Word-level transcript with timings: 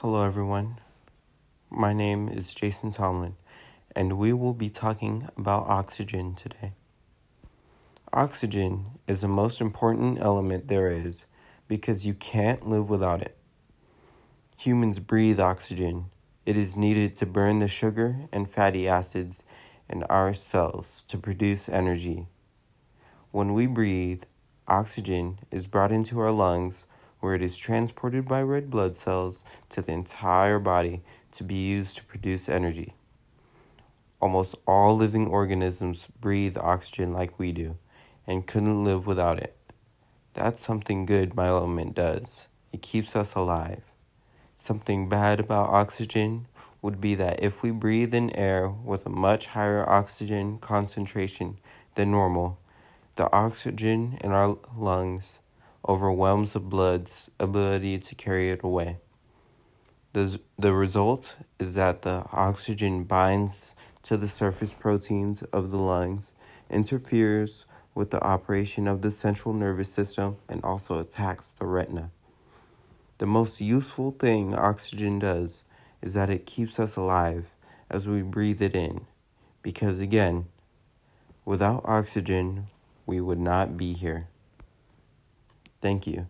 Hello, 0.00 0.24
everyone. 0.24 0.78
My 1.68 1.92
name 1.92 2.30
is 2.30 2.54
Jason 2.54 2.90
Tomlin, 2.90 3.36
and 3.94 4.16
we 4.16 4.32
will 4.32 4.54
be 4.54 4.70
talking 4.70 5.28
about 5.36 5.68
oxygen 5.68 6.34
today. 6.34 6.72
Oxygen 8.10 8.92
is 9.06 9.20
the 9.20 9.28
most 9.28 9.60
important 9.60 10.18
element 10.18 10.68
there 10.68 10.88
is 10.88 11.26
because 11.68 12.06
you 12.06 12.14
can't 12.14 12.66
live 12.66 12.88
without 12.88 13.20
it. 13.20 13.36
Humans 14.56 15.00
breathe 15.00 15.38
oxygen. 15.38 16.06
It 16.46 16.56
is 16.56 16.78
needed 16.78 17.14
to 17.16 17.26
burn 17.26 17.58
the 17.58 17.68
sugar 17.68 18.20
and 18.32 18.48
fatty 18.48 18.88
acids 18.88 19.44
in 19.86 20.04
our 20.04 20.32
cells 20.32 21.04
to 21.08 21.18
produce 21.18 21.68
energy. 21.68 22.26
When 23.32 23.52
we 23.52 23.66
breathe, 23.66 24.22
oxygen 24.66 25.40
is 25.50 25.66
brought 25.66 25.92
into 25.92 26.18
our 26.20 26.32
lungs 26.32 26.86
where 27.20 27.34
it 27.34 27.42
is 27.42 27.56
transported 27.56 28.26
by 28.26 28.42
red 28.42 28.70
blood 28.70 28.96
cells 28.96 29.44
to 29.68 29.80
the 29.80 29.92
entire 29.92 30.58
body 30.58 31.02
to 31.32 31.44
be 31.44 31.54
used 31.54 31.96
to 31.96 32.04
produce 32.04 32.48
energy. 32.48 32.94
Almost 34.20 34.56
all 34.66 34.96
living 34.96 35.26
organisms 35.26 36.08
breathe 36.20 36.58
oxygen 36.58 37.12
like 37.12 37.38
we 37.38 37.52
do 37.52 37.76
and 38.26 38.46
couldn't 38.46 38.84
live 38.84 39.06
without 39.06 39.38
it. 39.38 39.56
That's 40.34 40.64
something 40.64 41.06
good 41.06 41.34
my 41.34 41.46
element 41.46 41.94
does. 41.94 42.48
It 42.72 42.82
keeps 42.82 43.16
us 43.16 43.34
alive. 43.34 43.82
Something 44.56 45.08
bad 45.08 45.40
about 45.40 45.70
oxygen 45.70 46.46
would 46.82 47.00
be 47.00 47.14
that 47.14 47.42
if 47.42 47.62
we 47.62 47.70
breathe 47.70 48.14
in 48.14 48.30
air 48.36 48.68
with 48.68 49.06
a 49.06 49.10
much 49.10 49.48
higher 49.48 49.88
oxygen 49.88 50.58
concentration 50.58 51.58
than 51.94 52.10
normal, 52.10 52.58
the 53.16 53.30
oxygen 53.32 54.18
in 54.22 54.32
our 54.32 54.56
lungs 54.76 55.32
overwhelms 55.90 56.52
the 56.52 56.60
blood's 56.60 57.30
ability 57.40 57.98
to 57.98 58.14
carry 58.14 58.48
it 58.48 58.62
away. 58.62 58.96
The, 60.12 60.38
the 60.56 60.72
result 60.72 61.34
is 61.58 61.74
that 61.74 62.02
the 62.02 62.26
oxygen 62.32 63.02
binds 63.02 63.74
to 64.04 64.16
the 64.16 64.28
surface 64.28 64.72
proteins 64.72 65.42
of 65.42 65.72
the 65.72 65.78
lungs, 65.78 66.32
interferes 66.70 67.66
with 67.92 68.12
the 68.12 68.22
operation 68.22 68.86
of 68.86 69.02
the 69.02 69.10
central 69.10 69.52
nervous 69.52 69.92
system, 69.92 70.36
and 70.48 70.62
also 70.62 71.00
attacks 71.00 71.50
the 71.50 71.66
retina. 71.66 72.12
The 73.18 73.26
most 73.26 73.60
useful 73.60 74.12
thing 74.12 74.54
oxygen 74.54 75.18
does 75.18 75.64
is 76.00 76.14
that 76.14 76.30
it 76.30 76.46
keeps 76.46 76.78
us 76.78 76.94
alive 76.94 77.56
as 77.90 78.08
we 78.08 78.22
breathe 78.22 78.62
it 78.62 78.76
in, 78.76 79.06
because 79.60 79.98
again, 79.98 80.46
without 81.44 81.82
oxygen, 81.84 82.68
we 83.06 83.20
would 83.20 83.40
not 83.40 83.76
be 83.76 83.92
here. 83.92 84.28
Thank 85.80 86.06
you. 86.06 86.26